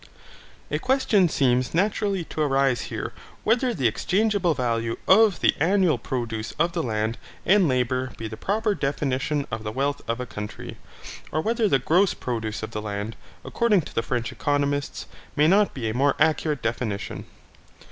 [0.71, 3.13] A question seems naturally to arise here
[3.43, 8.35] whether the exchangeable value of the annual produce of the land and labour be the
[8.35, 10.77] proper definition of the wealth of a country,
[11.31, 15.71] or whether the gross produce of the land, according to the French economists, may not
[15.71, 17.27] be a more accurate definition.